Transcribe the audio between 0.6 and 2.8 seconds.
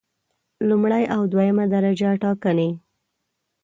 لومړی او دویمه درجه ټاکنې